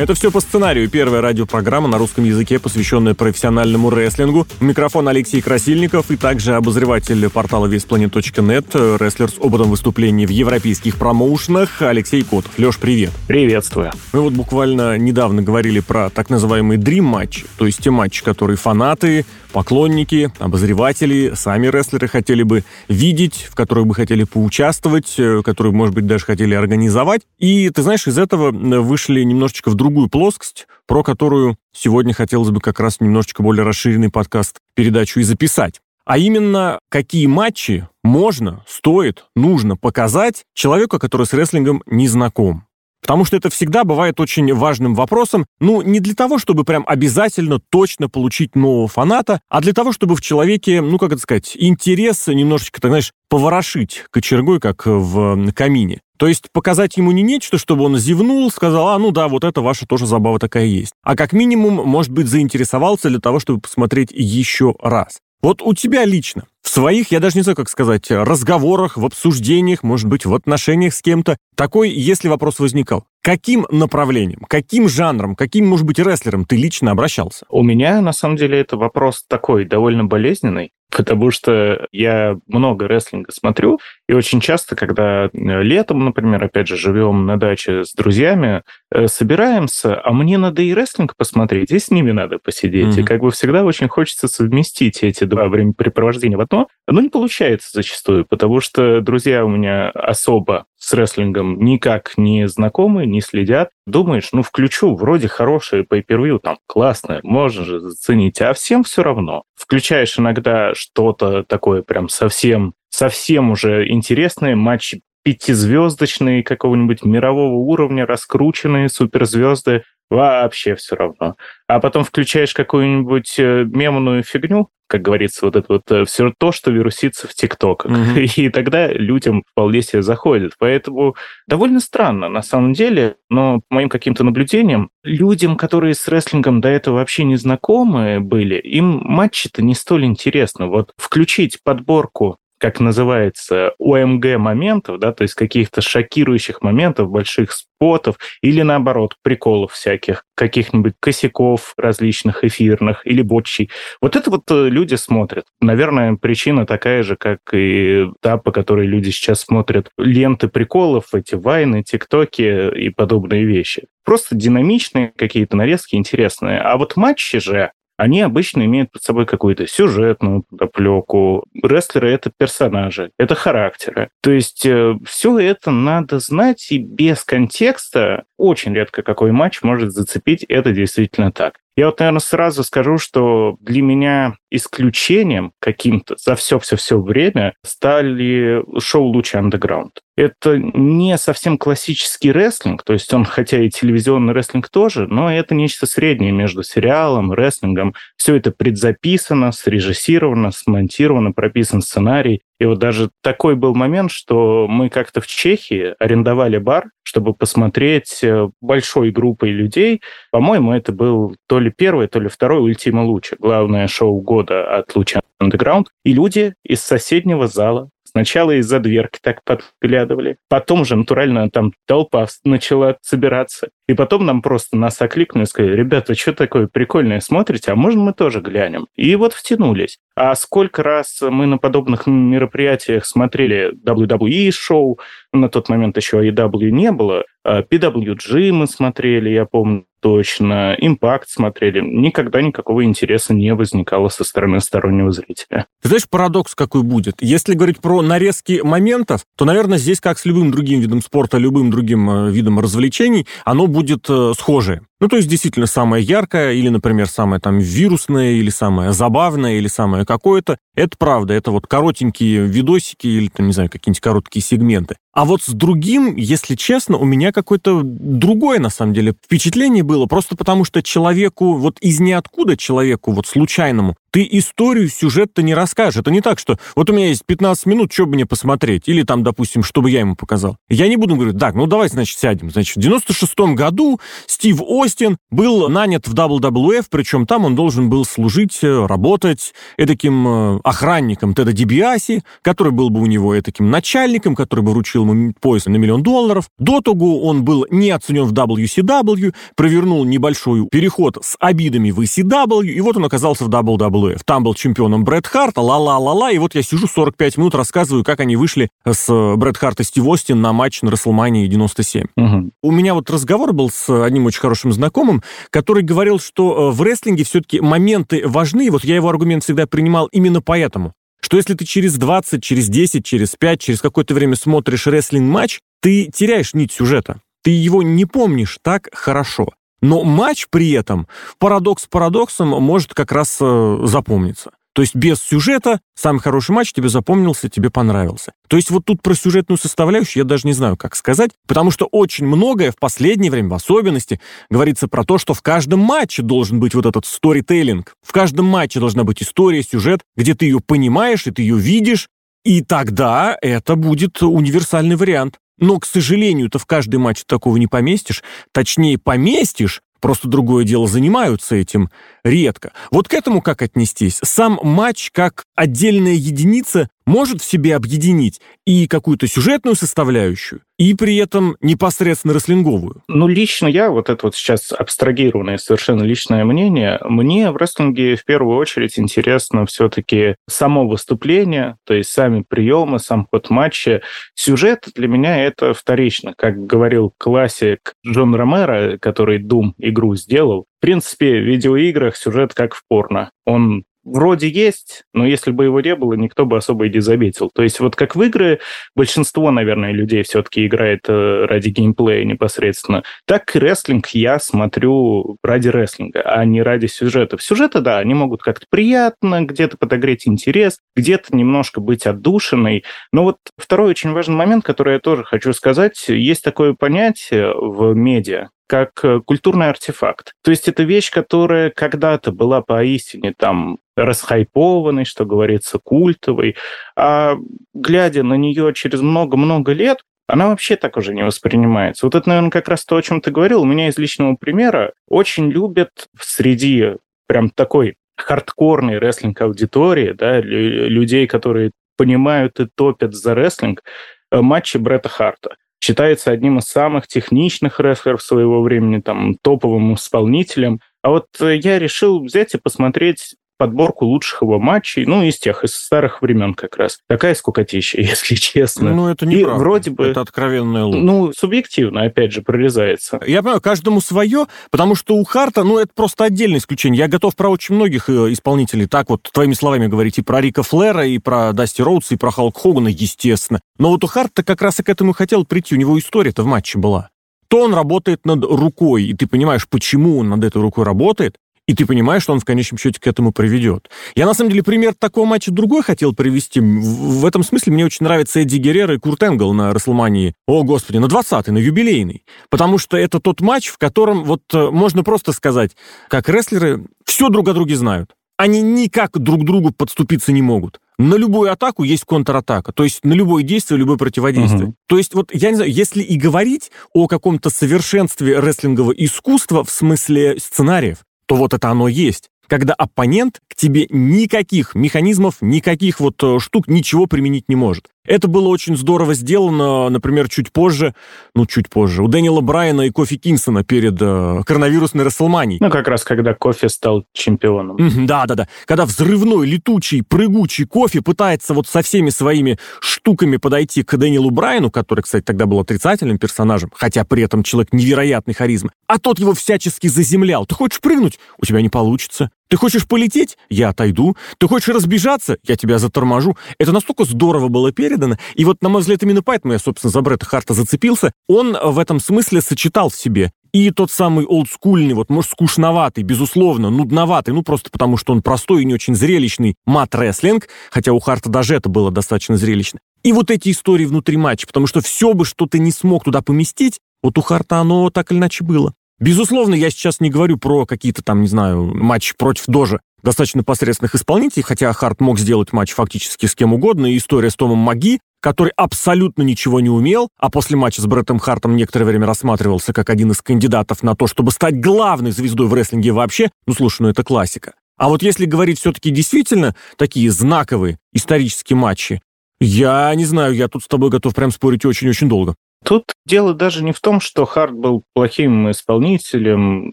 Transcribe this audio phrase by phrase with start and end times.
[0.00, 0.88] Это все по сценарию.
[0.88, 4.46] Первая радиопрограмма на русском языке, посвященная профессиональному рестлингу.
[4.58, 10.96] У микрофона Алексей Красильников и также обозреватель портала весьplanet.net, рестлер с опытом выступлений в европейских
[10.96, 12.50] промоушенах Алексей Котов.
[12.56, 13.10] Леш, привет.
[13.28, 13.92] Приветствую.
[14.14, 18.56] Мы вот буквально недавно говорили про так называемые Dream матчи, то есть те матчи, которые
[18.56, 25.72] фанаты, поклонники, обозреватели, сами рестлеры хотели бы видеть, в которых бы хотели поучаствовать, э, которые,
[25.72, 27.22] может быть, даже хотели организовать.
[27.38, 32.60] И, ты знаешь, из этого вышли немножечко в другую плоскость, про которую сегодня хотелось бы
[32.60, 35.80] как раз немножечко более расширенный подкаст, передачу и записать.
[36.04, 42.66] А именно, какие матчи можно, стоит, нужно показать человеку, который с рестлингом не знаком.
[43.02, 47.58] Потому что это всегда бывает очень важным вопросом, ну, не для того, чтобы прям обязательно
[47.70, 52.28] точно получить нового фаната, а для того, чтобы в человеке, ну, как это сказать, интерес
[52.28, 56.00] немножечко, так знаешь, поворошить кочергой, как в камине.
[56.20, 59.62] То есть показать ему не нечто, чтобы он зевнул, сказал, а, ну да, вот это
[59.62, 60.92] ваша тоже забава такая есть.
[61.02, 65.20] А как минимум, может быть, заинтересовался для того, чтобы посмотреть еще раз.
[65.40, 69.82] Вот у тебя лично, в своих, я даже не знаю, как сказать, разговорах, в обсуждениях,
[69.82, 75.66] может быть, в отношениях с кем-то, такой, если вопрос возникал, каким направлением, каким жанром, каким,
[75.66, 77.46] может быть, рестлером ты лично обращался?
[77.48, 83.32] У меня, на самом деле, это вопрос такой, довольно болезненный потому что я много рестлинга
[83.32, 83.78] смотрю,
[84.10, 89.06] и очень часто, когда э, летом, например, опять же, живем на даче с друзьями, э,
[89.06, 92.96] собираемся, а мне надо и рестлинг посмотреть, и с ними надо посидеть.
[92.96, 93.02] Mm-hmm.
[93.02, 97.70] И как бы всегда очень хочется совместить эти два времяпрепровождения в одно, но не получается
[97.72, 103.70] зачастую, потому что друзья у меня особо с рестлингом никак не знакомы, не следят.
[103.86, 109.04] Думаешь, ну, включу, вроде хорошее pay per там классное, можно же заценить, а всем все
[109.04, 109.44] равно.
[109.54, 118.88] Включаешь иногда что-то такое прям совсем, совсем уже интересное, матчи пятизвездочные какого-нибудь мирового уровня, раскрученные
[118.88, 121.36] суперзвезды, вообще все равно.
[121.68, 126.50] А потом включаешь какую-нибудь э, мемную фигню, как говорится, вот это вот э, все то,
[126.50, 127.92] что вирусится в ТикТоках.
[127.92, 128.22] Mm-hmm.
[128.36, 130.54] И тогда людям вполне себе заходит.
[130.58, 131.14] Поэтому
[131.46, 136.68] довольно странно на самом деле, но по моим каким-то наблюдениям, людям, которые с рестлингом до
[136.68, 140.66] этого вообще не знакомы были, им матчи-то не столь интересно.
[140.66, 148.16] Вот включить подборку как называется, ОМГ моментов, да, то есть каких-то шокирующих моментов, больших спотов,
[148.42, 153.70] или наоборот, приколов всяких, каких-нибудь косяков различных эфирных или ботчей.
[154.02, 155.46] Вот это вот э, люди смотрят.
[155.62, 161.36] Наверное, причина такая же, как и та, по которой люди сейчас смотрят ленты приколов, эти
[161.36, 163.84] вайны, тиктоки и подобные вещи.
[164.04, 166.60] Просто динамичные какие-то нарезки интересные.
[166.60, 167.70] А вот матчи же,
[168.00, 171.44] они обычно имеют под собой какую-то сюжетную подоплеку.
[171.62, 174.08] Рестлеры— это персонажи, это характеры.
[174.22, 179.92] То есть э, все это надо знать, и без контекста очень редко какой матч может
[179.92, 180.44] зацепить.
[180.44, 181.58] Это действительно так.
[181.76, 189.04] Я вот, наверное, сразу скажу, что для меня исключением каким-то за все-все-все время стали шоу
[189.04, 189.90] «Луч Underground».
[190.16, 195.54] Это не совсем классический рестлинг, то есть он, хотя и телевизионный рестлинг тоже, но это
[195.54, 197.94] нечто среднее между сериалом, рестлингом.
[198.16, 202.42] Все это предзаписано, срежиссировано, смонтировано, прописан сценарий.
[202.58, 208.22] И вот даже такой был момент, что мы как-то в Чехии арендовали бар, чтобы посмотреть
[208.22, 210.02] э, большой группой людей.
[210.30, 214.94] По-моему, это был то ли первый, то ли второй «Ультима Луча», главное шоу года от
[214.96, 215.86] Луча Underground.
[216.04, 222.26] И люди из соседнего зала Сначала из-за дверки так подглядывали, потом уже натурально там толпа
[222.44, 223.68] начала собираться.
[223.88, 228.02] И потом нам просто нас окликнули и сказали, ребята, что такое прикольное смотрите, а можно
[228.02, 228.88] мы тоже глянем?
[228.96, 229.98] И вот втянулись.
[230.16, 234.98] А сколько раз мы на подобных мероприятиях смотрели WWE-шоу,
[235.32, 241.28] на тот момент еще AEW не было, а PWG мы смотрели, я помню, точно, импакт
[241.28, 241.80] смотрели.
[241.80, 245.66] Никогда никакого интереса не возникало со стороны стороннего зрителя.
[245.82, 247.16] Ты знаешь, парадокс какой будет?
[247.20, 251.70] Если говорить про нарезки моментов, то, наверное, здесь, как с любым другим видом спорта, любым
[251.70, 254.82] другим э, видом развлечений, оно будет э, схожее.
[255.00, 259.66] Ну, то есть, действительно, самое яркое, или, например, самое там вирусное, или самое забавное, или
[259.66, 260.58] самое какое-то.
[260.74, 264.96] Это правда, это вот коротенькие видосики, или, там, не знаю, какие-нибудь короткие сегменты.
[265.12, 270.04] А вот с другим, если честно, у меня какое-то другое, на самом деле, впечатление было,
[270.04, 276.00] просто потому что человеку, вот из ниоткуда человеку, вот случайному, ты историю, сюжет-то не расскажешь.
[276.00, 279.02] Это не так, что вот у меня есть 15 минут, что бы мне посмотреть, или
[279.02, 280.56] там, допустим, чтобы я ему показал.
[280.68, 282.50] Я не буду говорить, так, ну давай, значит, сядем.
[282.50, 288.04] Значит, в 96 году Стив Остин был нанят в WWF, причем там он должен был
[288.04, 294.34] служить, э, работать таким э, охранником Теда Дибиаси, который был бы у него таким начальником,
[294.34, 296.48] который бы вручил ему пояс на миллион долларов.
[296.58, 302.66] До того он был не оценен в WCW, провернул небольшой переход с обидами в ECW,
[302.66, 303.99] и вот он оказался в WWF.
[304.24, 308.36] Там был чемпионом Брэд Харт, ла-ла-ла-ла, и вот я сижу 45 минут, рассказываю, как они
[308.36, 312.06] вышли с э, Брэд Харт и Стив Остин на матч на Расселмании 97.
[312.16, 312.50] Угу.
[312.62, 316.82] У меня вот разговор был с одним очень хорошим знакомым, который говорил, что э, в
[316.82, 320.92] рестлинге все-таки моменты важны, вот я его аргумент всегда принимал именно поэтому
[321.22, 326.10] что если ты через 20, через 10, через 5, через какое-то время смотришь рестлинг-матч, ты
[326.12, 327.20] теряешь нить сюжета.
[327.42, 329.50] Ты его не помнишь так хорошо.
[329.82, 331.06] Но матч при этом,
[331.38, 334.50] парадокс парадоксом, может как раз э, запомниться.
[334.72, 338.32] То есть без сюжета самый хороший матч тебе запомнился, тебе понравился.
[338.48, 341.86] То есть вот тут про сюжетную составляющую я даже не знаю, как сказать, потому что
[341.90, 346.60] очень многое в последнее время, в особенности, говорится про то, что в каждом матче должен
[346.60, 347.94] быть вот этот сторителлинг.
[348.06, 352.08] В каждом матче должна быть история, сюжет, где ты ее понимаешь, и ты ее видишь,
[352.44, 355.38] и тогда это будет универсальный вариант.
[355.60, 358.24] Но, к сожалению, ты в каждый матч такого не поместишь.
[358.52, 361.90] Точнее, поместишь, Просто другое дело, занимаются этим
[362.24, 362.72] редко.
[362.90, 364.18] Вот к этому как отнестись?
[364.22, 371.16] Сам матч как отдельная единица может в себе объединить и какую-то сюжетную составляющую, и при
[371.16, 373.02] этом непосредственно рестлинговую?
[373.08, 378.24] Ну, лично я, вот это вот сейчас абстрагированное совершенно личное мнение, мне в рестлинге в
[378.24, 384.02] первую очередь интересно все-таки само выступление, то есть сами приемы, сам ход матча.
[384.34, 386.34] Сюжет для меня это вторично.
[386.36, 392.74] Как говорил классик Джон Ромеро, который Doom игру сделал, в принципе, в видеоиграх сюжет как
[392.74, 393.30] в порно.
[393.44, 397.50] Он вроде есть, но если бы его не было, никто бы особо и не заметил.
[397.54, 398.60] То есть вот как в игры
[398.94, 405.68] большинство, наверное, людей все-таки играет э, ради геймплея непосредственно, так и рестлинг я смотрю ради
[405.68, 407.42] рестлинга, а не ради сюжетов.
[407.42, 412.84] Сюжеты, да, они могут как-то приятно, где-то подогреть интерес, где-то немножко быть отдушиной.
[413.12, 417.94] Но вот второй очень важный момент, который я тоже хочу сказать, есть такое понятие в
[417.94, 420.32] медиа, как э, культурный артефакт.
[420.42, 426.56] То есть это вещь, которая когда-то была поистине там расхайпованной, что говорится, культовой,
[426.96, 427.36] а
[427.74, 432.06] глядя на нее через много-много лет, она вообще так уже не воспринимается.
[432.06, 433.62] Вот это, наверное, как раз то, о чем ты говорил.
[433.62, 441.72] У меня из личного примера очень любят среди прям такой хардкорной рестлинг-аудитории, да, людей, которые
[441.96, 443.82] понимают и топят за рестлинг,
[444.30, 450.80] э, матчи Бретта Харта считается одним из самых техничных рестлеров своего времени, там, топовым исполнителем.
[451.02, 455.64] А вот э, я решил взять и посмотреть подборку лучших его матчей, ну, из тех,
[455.64, 456.98] из старых времен как раз.
[457.06, 458.94] Такая скукотища, если честно.
[458.94, 460.06] Ну, это не И вроде бы...
[460.06, 460.96] Это откровенная ложь.
[460.98, 463.20] Ну, субъективно, опять же, прорезается.
[463.26, 467.00] Я понимаю, каждому свое, потому что у Харта, ну, это просто отдельное исключение.
[467.00, 470.62] Я готов про очень многих э, исполнителей так вот твоими словами говорить и про Рика
[470.62, 473.60] Флера, и про Дасти Роудса, и про Халк Хогана, естественно.
[473.76, 475.74] Но вот у Харта как раз и к этому хотел прийти.
[475.74, 477.10] У него история-то в матче была
[477.50, 481.36] то он работает над рукой, и ты понимаешь, почему он над этой рукой работает,
[481.70, 483.88] и ты понимаешь, что он в конечном счете к этому приведет.
[484.16, 486.58] Я, на самом деле, пример такого матча другой хотел привести.
[486.58, 490.34] В этом смысле мне очень нравится Эдди Геррера и Курт Энгл на Расселмании.
[490.48, 492.24] О, господи, на 20-й, на юбилейный.
[492.48, 495.76] Потому что это тот матч, в котором вот э, можно просто сказать,
[496.08, 498.10] как рестлеры все друг о друге знают.
[498.36, 500.80] Они никак друг к другу подступиться не могут.
[500.98, 504.64] На любую атаку есть контратака, то есть на любое действие, любое противодействие.
[504.64, 504.74] Угу.
[504.88, 509.70] То есть вот, я не знаю, если и говорить о каком-то совершенстве рестлингового искусства в
[509.70, 510.98] смысле сценариев,
[511.30, 516.66] то вот это оно есть когда оппонент к тебе никаких механизмов, никаких вот э, штук,
[516.66, 517.86] ничего применить не может.
[518.06, 520.94] Это было очень здорово сделано, например, чуть позже,
[521.34, 525.58] ну, чуть позже, у Дэниела Брайана и Кофи Кингсона перед э, коронавирусной Расселманией.
[525.60, 528.06] Ну, как раз когда Кофи стал чемпионом.
[528.06, 528.48] Да-да-да.
[528.64, 534.70] Когда взрывной, летучий, прыгучий Кофи пытается вот со всеми своими штуками подойти к Дэниелу Брайану,
[534.70, 539.34] который, кстати, тогда был отрицательным персонажем, хотя при этом человек невероятной харизмы, а тот его
[539.34, 540.46] всячески заземлял.
[540.46, 541.18] Ты хочешь прыгнуть?
[541.38, 542.30] У тебя не получится.
[542.50, 543.38] Ты хочешь полететь?
[543.48, 544.16] Я отойду.
[544.38, 545.38] Ты хочешь разбежаться?
[545.44, 546.36] Я тебя заторможу.
[546.58, 548.16] Это настолько здорово было передано.
[548.34, 551.12] И вот, на мой взгляд, именно поэтому я, собственно, за Бретта Харта зацепился.
[551.28, 556.70] Он в этом смысле сочетал в себе и тот самый олдскульный, вот, может, скучноватый, безусловно,
[556.70, 561.30] нудноватый, ну, просто потому что он простой и не очень зрелищный мат-рестлинг, хотя у Харта
[561.30, 562.78] даже это было достаточно зрелищно.
[563.02, 566.22] И вот эти истории внутри матча, потому что все бы, что ты не смог туда
[566.22, 568.74] поместить, вот у Харта оно так или иначе было.
[569.00, 572.80] Безусловно, я сейчас не говорю про какие-то там, не знаю, матчи против Дожа.
[573.02, 577.34] достаточно посредственных исполнителей, хотя Харт мог сделать матч фактически с кем угодно, и история с
[577.34, 582.06] Томом Маги, который абсолютно ничего не умел, а после матча с Бреттом Хартом некоторое время
[582.06, 586.52] рассматривался как один из кандидатов на то, чтобы стать главной звездой в рестлинге вообще, ну,
[586.52, 587.54] слушай, ну это классика.
[587.78, 592.02] А вот если говорить все-таки действительно такие знаковые исторические матчи,
[592.38, 595.34] я не знаю, я тут с тобой готов прям спорить очень-очень долго.
[595.64, 599.72] Тут дело даже не в том, что Харт был плохим исполнителем.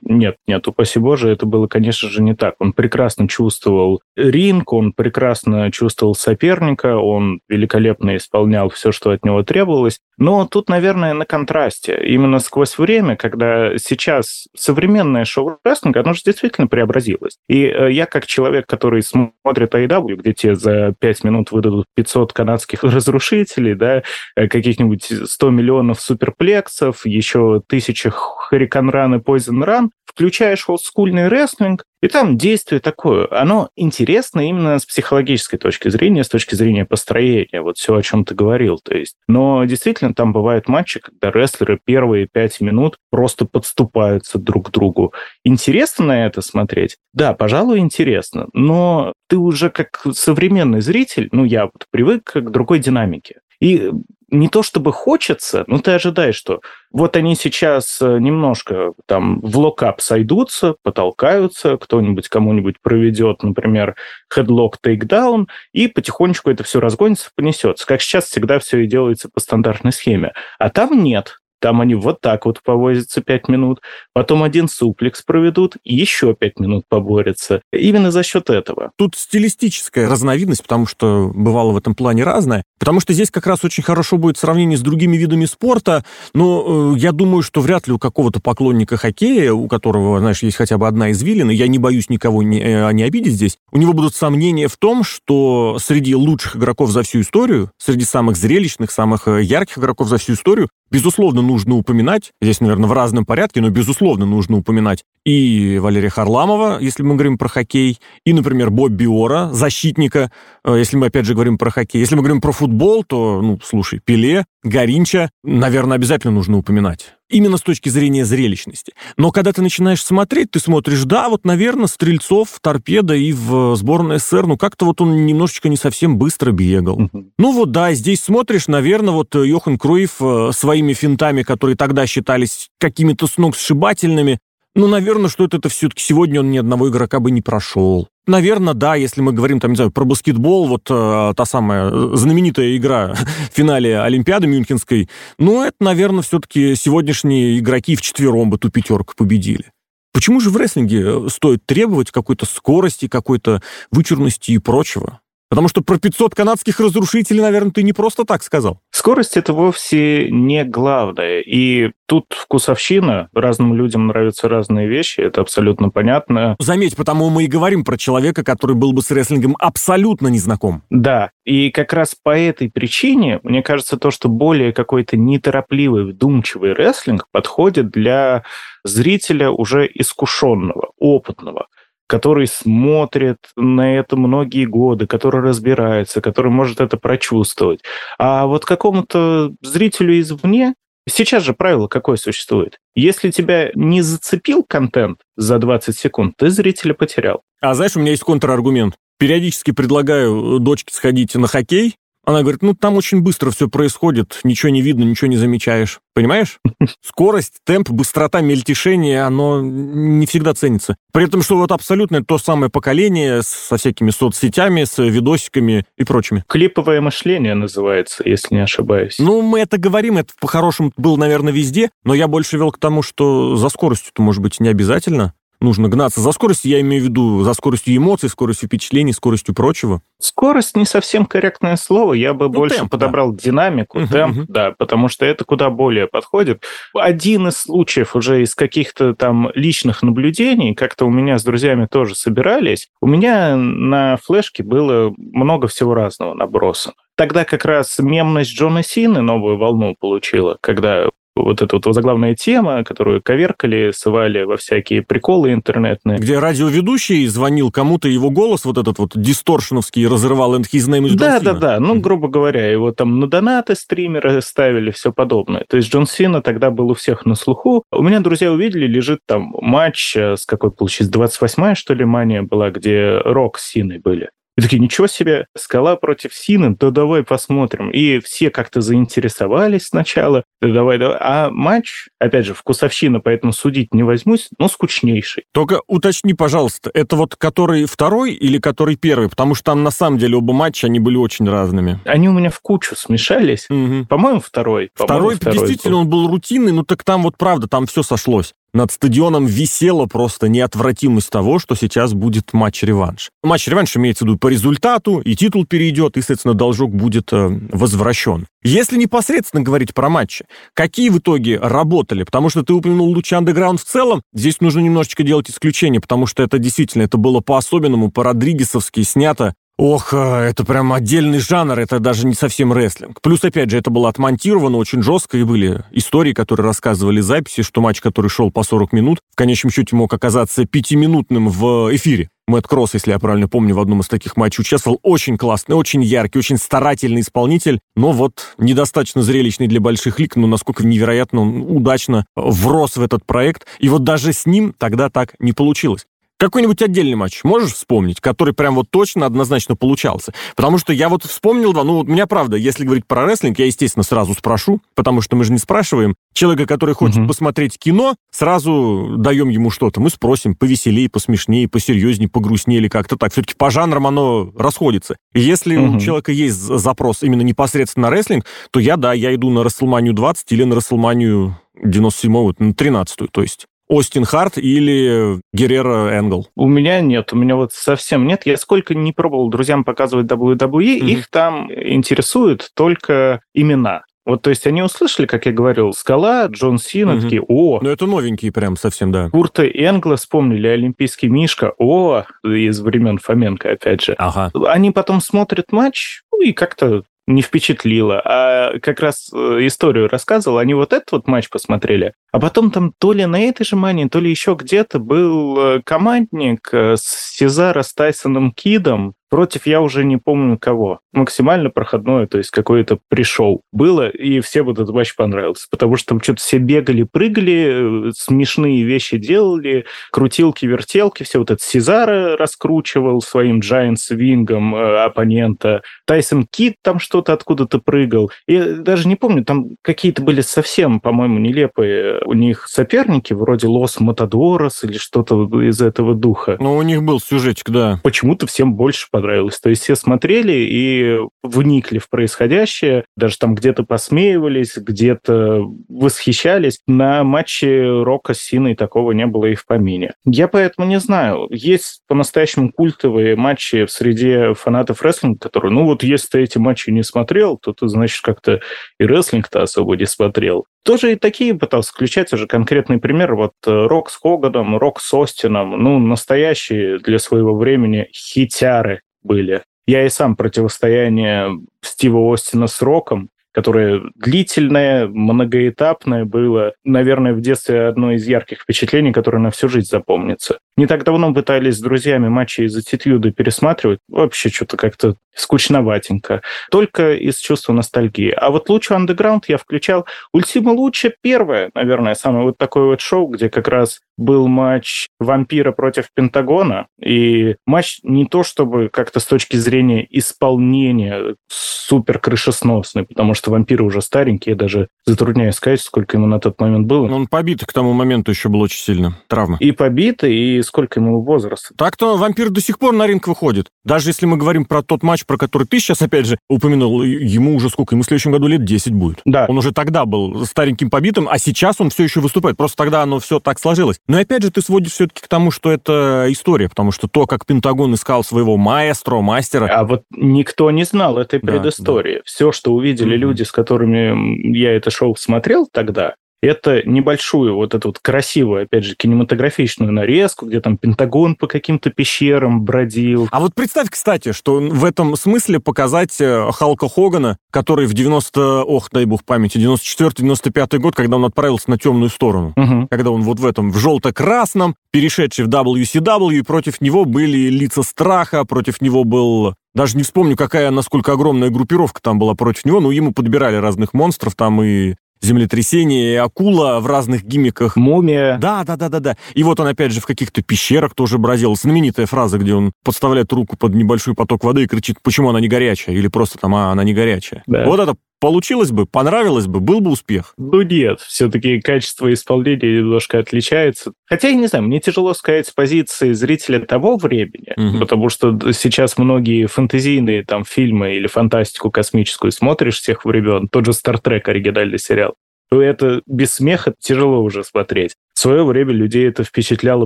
[0.03, 2.55] Нет, нет, упаси боже, это было, конечно же, не так.
[2.59, 9.41] Он прекрасно чувствовал ринг, он прекрасно чувствовал соперника, он великолепно исполнял все, что от него
[9.43, 9.99] требовалось.
[10.19, 11.99] Но тут, наверное, на контрасте.
[12.03, 17.37] Именно сквозь время, когда сейчас современное шоу рестлинга, оно же действительно преобразилось.
[17.47, 22.33] И э, я, как человек, который смотрит AEW, где те за 5 минут выдадут 500
[22.33, 24.03] канадских разрушителей, да,
[24.35, 28.07] э, каких-нибудь 100 миллионов суперплексов, еще тысячи
[28.51, 35.59] Run и Poison включаешь олдскульный рестлинг, и там действие такое, оно интересно именно с психологической
[35.59, 38.79] точки зрения, с точки зрения построения, вот все, о чем ты говорил.
[38.83, 44.69] То есть, но действительно там бывают матчи, когда рестлеры первые пять минут просто подступаются друг
[44.69, 45.13] к другу.
[45.43, 46.97] Интересно на это смотреть?
[47.13, 52.79] Да, пожалуй, интересно, но ты уже как современный зритель, ну, я вот привык к другой
[52.79, 53.41] динамике.
[53.59, 53.91] И
[54.29, 59.57] не то чтобы хочется, но ты ожидаешь, что вот они сейчас э, немножко там в
[59.57, 63.95] lock-up сойдутся, потолкаются, кто-нибудь кому-нибудь проведет, например,
[64.33, 67.85] headlock takedown, и потихонечку это все разгонится, понесется.
[67.85, 70.33] Как сейчас всегда все и делается по стандартной схеме.
[70.59, 71.37] А там нет.
[71.67, 73.81] Там они вот так вот повозятся 5 минут,
[74.13, 77.61] потом один суплекс проведут, еще 5 минут поборются.
[77.73, 78.91] Именно за счет этого.
[78.97, 82.63] Тут стилистическая разновидность, потому что бывало в этом плане разное.
[82.79, 86.99] Потому что здесь как раз очень хорошо будет сравнение с другими видами спорта, но э,
[86.99, 90.87] я думаю, что вряд ли у какого-то поклонника хоккея, у которого, знаешь, есть хотя бы
[90.87, 94.69] одна извилина, я не боюсь никого не, э, не обидеть здесь, у него будут сомнения
[94.69, 99.79] в том, что среди лучших игроков за всю историю, среди самых зрелищных, самых э, ярких
[99.79, 104.57] игроков за всю историю, безусловно, нужно упоминать, здесь, наверное, в разном порядке, но, безусловно, нужно
[104.57, 110.31] упоминать и Валерия Харламова, если мы говорим про хоккей, и, например, Бобби Ора, защитника,
[110.63, 111.99] э, если мы, опять же, говорим про хоккей.
[111.99, 117.13] Если мы говорим про футбол, то, ну, слушай, Пеле, Горинча, наверное, обязательно нужно упоминать.
[117.29, 118.93] Именно с точки зрения зрелищности.
[119.17, 124.19] Но когда ты начинаешь смотреть, ты смотришь, да, вот, наверное, Стрельцов, Торпеда и в сборной
[124.19, 127.01] СССР, ну, как-то вот он немножечко не совсем быстро бегал.
[127.01, 127.25] Uh-huh.
[127.37, 132.69] Ну, вот, да, здесь смотришь, наверное, вот Йохан Круев э, своими финтами, которые тогда считались
[132.79, 134.39] какими-то сногсшибательными,
[134.77, 138.07] ну, наверное, что это, все-таки сегодня он ни одного игрока бы не прошел.
[138.27, 142.11] Наверное, да, если мы говорим, там, не знаю, про баскетбол, вот э, та самая э,
[142.13, 148.57] знаменитая игра в финале Олимпиады Мюнхенской, ну, это, наверное, все-таки сегодняшние игроки в четвером бы
[148.57, 149.71] ту пятерку победили.
[150.13, 155.19] Почему же в рестлинге э, стоит требовать какой-то скорости, какой-то вычурности и прочего?
[155.49, 158.79] Потому что про 500 канадских разрушителей, наверное, ты не просто так сказал.
[158.91, 161.39] Скорость— это вовсе не главное.
[161.39, 163.29] И тут вкусовщина.
[163.33, 166.55] Разным людям нравятся разные вещи, это абсолютно понятно.
[166.59, 170.83] Заметь, потому мы и говорим про человека, который был бы с рестлингом абсолютно незнаком.
[170.89, 176.73] Да, и как раз по этой причине, мне кажется, то, что более какой-то неторопливый, вдумчивый
[176.73, 178.43] рестлинг подходит для
[178.83, 181.67] зрителя уже искушенного, опытного
[182.07, 187.81] который смотрит на это многие годы, который разбирается, который может это прочувствовать.
[188.17, 190.73] А вот какому-то зрителю извне
[191.09, 192.79] Сейчас же правило какое существует?
[192.93, 197.43] Если тебя не зацепил контент за 20 секунд, ты зрителя потерял.
[197.61, 198.95] А знаешь, у меня есть контраргумент.
[199.17, 201.95] Периодически предлагаю дочке сходить на хоккей,
[202.27, 206.01] она говорит, ну там очень быстро все происходит, ничего не видно, ничего не замечаешь.
[206.13, 206.59] Понимаешь?
[207.01, 210.97] Скорость, темп, быстрота мельтешения, оно не всегда ценится.
[211.13, 216.43] При этом, что вот абсолютно то самое поколение со всякими соцсетями, с видосиками и прочими.
[216.49, 219.15] Клиповое мышление называется, если не ошибаюсь.
[219.19, 223.03] Ну, мы это говорим, это по-хорошему было, наверное, везде, но я больше вел к тому,
[223.03, 227.41] что за скоростью-то, может быть, не обязательно нужно гнаться за скоростью, я имею в виду
[227.43, 230.01] за скоростью эмоций, скоростью впечатлений, скоростью прочего.
[230.19, 233.39] Скорость не совсем корректное слово, я бы ну, больше темп, подобрал да.
[233.43, 234.45] динамику, угу, темп, угу.
[234.47, 236.63] да, потому что это куда более подходит.
[236.93, 242.15] Один из случаев уже из каких-то там личных наблюдений, как-то у меня с друзьями тоже
[242.15, 246.95] собирались, у меня на флешке было много всего разного набросано.
[247.15, 251.09] Тогда как раз мемность Джона Сины новую волну получила, когда
[251.43, 256.17] вот эта вот заглавная тема, которую коверкали, сывали во всякие приколы интернетные.
[256.17, 261.15] Где радиоведущий звонил кому-то, его голос вот этот вот дисторшеновский разрывал and his name is
[261.15, 261.79] Да, да, да.
[261.79, 265.65] Ну, грубо говоря, его там на донаты стримеры ставили, все подобное.
[265.67, 267.83] То есть Джон Сина тогда был у всех на слуху.
[267.91, 272.41] У меня друзья увидели, лежит там матч э, с какой получилось, 28-я, что ли, мания
[272.41, 274.29] была, где Рок с Синой были.
[274.57, 277.91] И такие, ничего себе, скала против Сины, то давай посмотрим.
[277.91, 281.17] И все как-то заинтересовались сначала, да давай, давай.
[281.19, 285.43] А матч, опять же, вкусовщина, поэтому судить не возьмусь, но скучнейший.
[285.53, 289.29] Только уточни, пожалуйста, это вот который второй или который первый?
[289.29, 291.99] Потому что там на самом деле оба матча, они были очень разными.
[292.05, 293.67] Они у меня в кучу смешались.
[293.69, 294.07] Угу.
[294.09, 294.89] По-моему, второй.
[294.97, 296.01] По Второй, второй действительно, был.
[296.01, 298.53] он был рутинный, ну так там вот правда, там все сошлось.
[298.77, 303.31] Над стадионом висела просто неотвратимость того, что сейчас будет матч-реванш.
[303.41, 308.45] Матч-реванш имеется в виду по результату, и титул перейдет, и, соответственно, должок будет э, возвращен.
[308.61, 312.21] Если непосредственно говорить про матчи, какие в итоге работали?
[312.23, 314.21] Потому что ты упомянул лучи андеграунд в целом.
[314.31, 319.55] Здесь нужно немножечко делать исключение, потому что это действительно, это было по-особенному, по-родригесовски снято.
[319.79, 323.21] Ох, а, это прям отдельный жанр, это даже не совсем рестлинг.
[323.21, 327.79] Плюс, опять же, это было отмонтировано очень жестко, и были истории, которые рассказывали записи, что
[327.79, 332.29] матч, который шел по 40 минут, в конечном счете мог оказаться пятиминутным в эфире.
[332.47, 334.99] Мэтт Кросс, если я правильно помню, в одном из таких матчей участвовал.
[335.03, 340.47] Очень классный, очень яркий, очень старательный исполнитель, но вот недостаточно зрелищный для больших лиг, но
[340.47, 343.67] насколько невероятно он удачно врос в этот проект.
[343.79, 346.07] И вот даже с ним тогда так не получилось.
[346.39, 350.33] Какой-нибудь отдельный матч можешь вспомнить, который прям вот точно, однозначно получался?
[350.55, 353.65] Потому что я вот вспомнил два, ну вот меня правда, если говорить про рестлинг, я,
[353.65, 356.15] естественно, сразу спрошу, потому что мы же не спрашиваем.
[356.33, 357.27] Человека, который хочет Мгм.
[357.27, 359.99] посмотреть кино, сразу даем ему что-то.
[359.99, 363.31] Мы спросим повеселее, посмешнее, посерьезнее, погрустнее или как-то так.
[363.31, 365.17] Все-таки по жанрам оно расходится.
[365.33, 365.99] И если у Мгм.
[365.99, 370.51] человека есть запрос именно непосредственно на рестлинг, то я, да, я иду на Расселманию 20
[370.51, 373.65] или на Расселманию 97 вот, на 13 то есть.
[373.89, 376.47] Остин Харт или Геррера Энгл.
[376.55, 378.41] У меня нет, у меня вот совсем нет.
[378.45, 381.07] Я сколько не пробовал друзьям показывать WWE, Мгм.
[381.07, 384.03] их там интересуют только имена.
[384.25, 387.21] Вот, то есть они услышали, как я говорил, Скала, Джон Сина, Мгм.
[387.21, 389.29] такие, о, Ну, это новенькие прям совсем, да.
[389.29, 394.15] Курта Энгла вспомнили, Олимпийский Мишка, о, из времен Фоменко, опять же.
[394.17, 394.51] Ага.
[394.67, 398.21] Они потом смотрят матч, ну и как-то не впечатлило.
[398.23, 402.93] А как раз э, историю рассказывал, они вот этот вот матч посмотрели, а потом там
[402.97, 407.35] то ли на этой же мане, то ли еще где-то был э, командник э, с
[407.35, 410.99] Сезара с Тайсоном Кидом против я уже не помню кого.
[411.13, 413.61] Максимально проходное, то есть какое-то пришел.
[413.71, 418.83] Было, и всем этот матч понравился, потому что там что-то все бегали, прыгали, э, смешные
[418.83, 426.45] вещи делали, крутилки, вертелки, все вот это Сезара раскручивал своим Giant Свингом э, оппонента, Тайсон
[426.49, 428.31] Кит там что-то откуда-то прыгал.
[428.47, 433.99] Я даже не помню, там какие-то были совсем, по-моему, нелепые у них соперники, вроде Лос
[433.99, 436.57] Матадорос или что-то из этого духа.
[436.59, 437.99] Ну, у них был сюжетик, да.
[438.03, 439.59] Почему-то всем больше понравилось.
[439.59, 446.81] То есть все смотрели и вникли в происходящее, даже там где-то посмеивались, где-то восхищались.
[446.85, 450.13] На матче Рока с Синой такого не было и в помине.
[450.25, 451.47] Я поэтому не знаю.
[451.49, 456.91] Есть по-настоящему культовые матчи в среде фанатов рестлинга, которые, ну вот если ты эти матчи
[456.91, 458.61] не смотрел, то ты, значит, как-то
[458.99, 460.65] и рестлинг-то особо не смотрел.
[460.87, 463.35] Тоже и такие пытался включать уже конкретный пример.
[463.35, 469.63] Вот э, Рок с Хоганом, Рок с Остином, ну, настоящие для своего времени хитяры были.
[469.85, 477.87] Я и сам противостояние Стива Остина с Роком, которое длительное, многоэтапное было, наверное, в детстве
[477.87, 480.59] одно из ярких впечатлений, которое на всю жизнь запомнится.
[480.77, 483.97] Не так давно пытались с друзьями матчи из аттитюда пересматривать.
[484.09, 486.41] Вообще что-то как-то скучноватенько.
[486.69, 488.29] Только из чувства ностальгии.
[488.29, 490.05] А вот лучше андеграунд я включал.
[490.33, 495.71] Ультима лучше первое, наверное, самое вот такое вот шоу, где как раз был матч вампира
[495.71, 496.87] против Пентагона.
[496.99, 503.83] И матч не то чтобы как-то с точки зрения исполнения супер крышесносный, потому что вампиры
[503.83, 507.07] уже старенькие, я даже затрудняюсь сказать, сколько ему на тот момент было.
[507.07, 509.17] Но он побит к тому моменту еще был очень сильно.
[509.27, 509.57] Травма.
[509.59, 511.73] И побитый, и сколько ему возраста.
[511.77, 513.67] Так-то вампир до сих пор на ринг выходит.
[513.83, 517.55] Даже если мы говорим про тот матч, про который ты сейчас, опять же, упомянул, ему
[517.55, 517.95] уже сколько?
[517.95, 519.21] Ему в следующем году лет 10 будет.
[519.25, 519.45] Да.
[519.47, 522.57] Он уже тогда был стареньким побитым, а сейчас он все еще выступает.
[522.57, 523.99] Просто тогда оно все так сложилось.
[524.07, 527.45] Но опять же, ты сводишь все-таки к тому, что это история, потому что то, как
[527.45, 532.21] Пентагон искал своего маэстро, мастера, А вот никто не знал этой Да, предыстории.
[532.25, 533.21] Все, что увидели Мгм.
[533.21, 538.83] люди, с которыми я это шоу смотрел тогда, это небольшую, вот эту вот красивую, опять
[538.83, 543.27] же, кинематографичную нарезку, где там Пентагон по каким-то пещерам бродил.
[543.31, 548.63] А вот представь, кстати, что в этом смысле показать э, Халка Хогана, который в 90,
[548.63, 552.87] ох, дай бог памяти, 94-95 год, когда он отправился на темную сторону, угу.
[552.89, 557.81] когда он вот в этом, в желто-красном, перешедший в WCW, и против него были лица
[557.81, 562.79] страха, против него был даже не вспомню, какая, насколько огромная группировка там была против него,
[562.81, 567.75] но ему подбирали разных монстров, там и землетрясение, и акула в разных гиммиках.
[567.75, 568.37] Мумия.
[568.39, 569.17] Да, да, да, да, да.
[569.35, 571.55] И вот он опять же в каких-то пещерах тоже бродил.
[571.55, 575.47] Знаменитая фраза, где он подставляет руку под небольшой поток воды и кричит, почему она не
[575.47, 577.43] горячая, или просто там, а, она не горячая.
[577.45, 577.65] Да.
[577.65, 580.33] Вот это получилось бы, понравилось бы, был бы успех.
[580.37, 583.93] Ну нет, все-таки качество исполнения немножко отличается.
[584.05, 587.79] Хотя, я не знаю, мне тяжело сказать с позиции зрителя того времени, угу.
[587.79, 593.73] потому что сейчас многие фэнтезийные там фильмы или фантастику космическую смотришь всех времен, тот же
[593.73, 595.15] «Стартрек» оригинальный сериал,
[595.49, 599.85] то это без смеха тяжело уже смотреть в свое время людей это впечатляло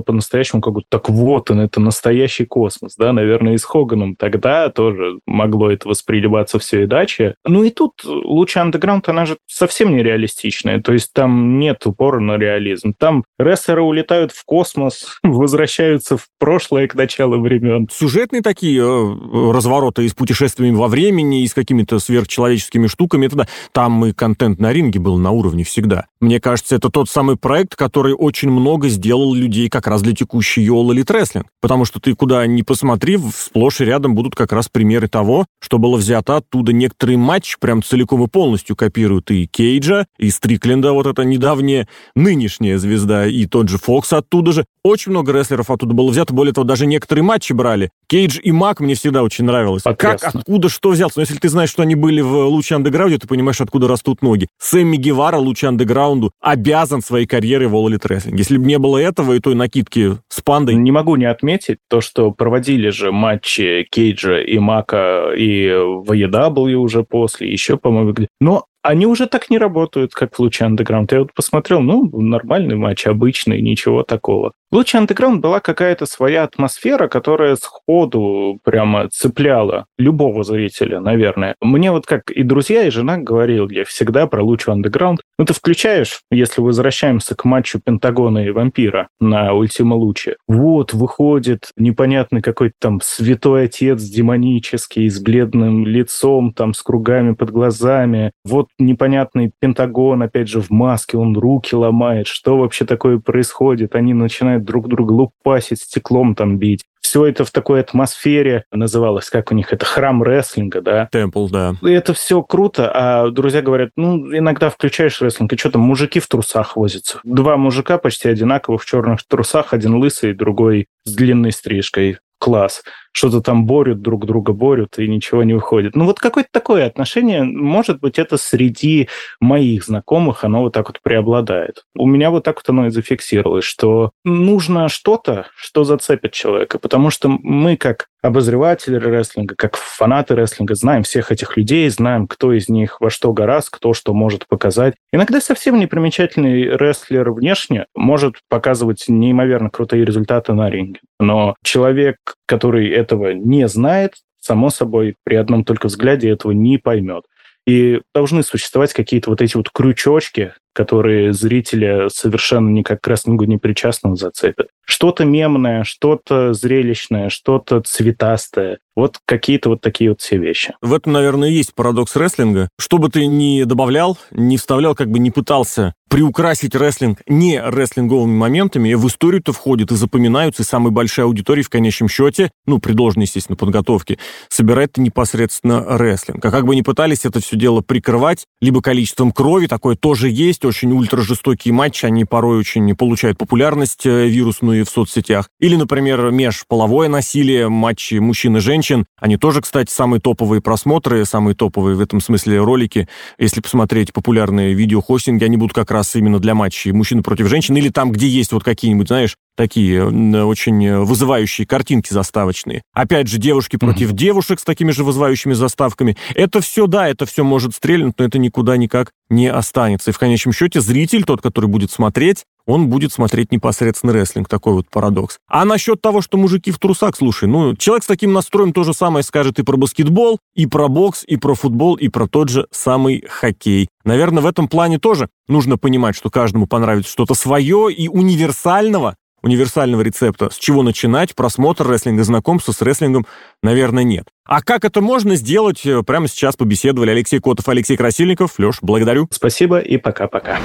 [0.00, 4.70] по-настоящему, как будто так вот он, это настоящий космос, да, наверное, и с Хоганом тогда
[4.70, 7.34] тоже могло это восприниматься все иначе.
[7.44, 12.38] Ну и тут луч андеграунд, она же совсем нереалистичная, то есть там нет упора на
[12.38, 12.94] реализм.
[12.98, 17.86] Там рестлеры улетают в космос, возвращаются в прошлое к началу времен.
[17.92, 23.36] Сюжетные такие э, развороты и с путешествиями во времени, и с какими-то сверхчеловеческими штуками, это
[23.36, 23.48] да.
[23.72, 26.06] Там и контент на ринге был на уровне всегда.
[26.18, 30.66] Мне кажется, это тот самый проект, который очень много сделал людей как раз для текущей
[30.68, 31.44] All Elite Wrestling.
[31.60, 35.78] Потому что ты куда ни посмотри, сплошь и рядом будут как раз примеры того, что
[35.78, 36.72] было взято оттуда.
[36.72, 42.78] Некоторые матчи прям целиком и полностью копируют и Кейджа, и Стрикленда, вот эта недавняя нынешняя
[42.78, 44.64] звезда, и тот же Фокс оттуда же.
[44.84, 47.90] Очень много рестлеров оттуда было взято, более того, даже некоторые матчи брали.
[48.08, 49.82] Кейдж и Мак мне всегда очень нравилось.
[49.82, 50.18] Потрясно.
[50.18, 51.18] Как, откуда, что взялся?
[51.18, 54.48] Но если ты знаешь, что они были в Луче Андеграунде, ты понимаешь, откуда растут ноги.
[54.60, 58.38] Сэмми Гевара Луче Андеграунду обязан своей карьерой в All Elite рестлинг.
[58.38, 60.74] Если бы не было этого и той накидки с пандой...
[60.74, 66.74] Не могу не отметить то, что проводили же матчи Кейджа и Мака и в EW
[66.74, 68.28] уже после, еще, по-моему, где.
[68.40, 71.12] Но они уже так не работают, как в Луче Андеграунд.
[71.12, 74.52] Я вот посмотрел, ну, нормальный матч, обычный, ничего такого.
[74.72, 81.56] В Луче Андеграунд была какая-то своя атмосфера, которая сходу прямо цепляла любого зрителя, наверное.
[81.60, 85.20] Мне вот как и друзья, и жена говорили всегда про Луч Андеграунд.
[85.38, 90.36] Ну, ты включаешь, если возвращаемся к матчу Пентагона и Вампира на Ультима Луче.
[90.48, 97.50] Вот, выходит непонятный какой-то там святой отец демонический, с бледным лицом, там, с кругами под
[97.50, 98.32] глазами.
[98.46, 102.26] Вот непонятный Пентагон, опять же, в маске, он руки ломает.
[102.26, 103.94] Что вообще такое происходит?
[103.94, 106.84] Они начинают друг друга лупасить, стеклом там бить.
[107.00, 111.08] Все это в такой атмосфере называлось, как у них это, храм рестлинга, да?
[111.10, 111.74] Темпл, да.
[111.82, 116.20] И это все круто, а друзья говорят, ну, иногда включаешь рестлинг, и что там, мужики
[116.20, 117.20] в трусах возятся.
[117.24, 122.18] Два мужика почти одинаковых в черных трусах, один лысый, другой с длинной стрижкой.
[122.38, 125.94] Класс что-то там борют, друг друга борют, и ничего не выходит.
[125.94, 129.08] Ну вот какое-то такое отношение, может быть, это среди
[129.40, 131.84] моих знакомых, оно вот так вот преобладает.
[131.94, 137.10] У меня вот так вот оно и зафиксировалось, что нужно что-то, что зацепит человека, потому
[137.10, 142.68] что мы как обозреватели рестлинга, как фанаты рестлинга, знаем всех этих людей, знаем, кто из
[142.68, 144.94] них во что гораст, кто что может показать.
[145.12, 151.00] Иногда совсем непримечательный рестлер внешне может показывать неимоверно крутые результаты на ринге.
[151.18, 152.16] Но человек,
[152.52, 157.24] который этого не знает, само собой, при одном только взгляде этого не поймет.
[157.66, 163.58] И должны существовать какие-то вот эти вот крючочки, которые зрителя совершенно никак к рестлингу не
[163.58, 164.68] причастного зацепят.
[164.84, 168.78] Что-то мемное, что-то зрелищное, что-то цветастое.
[168.94, 170.74] Вот какие-то вот такие вот все вещи.
[170.82, 172.68] В этом, наверное, и есть парадокс рестлинга.
[172.78, 178.36] Что бы ты ни добавлял, не вставлял, как бы не пытался приукрасить рестлинг не рестлинговыми
[178.36, 182.92] моментами, в историю-то входит и запоминаются, и самой большой аудитории в конечном счете, ну, при
[182.92, 184.18] должной, естественно, подготовке,
[184.50, 186.44] собирает непосредственно рестлинг.
[186.44, 190.61] А как бы ни пытались это все дело прикрывать, либо количеством крови, такое тоже есть,
[190.66, 195.48] очень ультражестокие матчи, они порой очень получают популярность э, вирусную в соцсетях.
[195.60, 201.54] Или, например, межполовое насилие, матчи мужчин и женщин, они тоже, кстати, самые топовые просмотры, самые
[201.54, 203.08] топовые в этом смысле ролики.
[203.38, 207.88] Если посмотреть популярные видеохостинги, они будут как раз именно для матчей мужчины против женщин, или
[207.88, 212.82] там, где есть вот какие-нибудь, знаешь, такие очень вызывающие картинки заставочные.
[212.94, 214.16] Опять же, девушки против mm-hmm.
[214.16, 216.16] девушек с такими же вызывающими заставками.
[216.34, 220.10] Это все, да, это все может стрельнуть, но это никуда никак не останется.
[220.10, 224.48] И в конечном счете зритель, тот, который будет смотреть, он будет смотреть непосредственно рестлинг.
[224.48, 225.38] Такой вот парадокс.
[225.48, 228.94] А насчет того, что мужики в трусах, слушай, ну, человек с таким настроем то же
[228.94, 232.66] самое скажет и про баскетбол, и про бокс, и про футбол, и про тот же
[232.70, 233.88] самый хоккей.
[234.04, 240.02] Наверное, в этом плане тоже нужно понимать, что каждому понравится что-то свое и универсального универсального
[240.02, 243.26] рецепта, с чего начинать просмотр рестлинга, знакомство с рестлингом,
[243.62, 244.26] наверное, нет.
[244.44, 248.58] А как это можно сделать, прямо сейчас побеседовали Алексей Котов, Алексей Красильников.
[248.58, 249.28] Леш, благодарю.
[249.30, 250.58] Спасибо и пока-пока.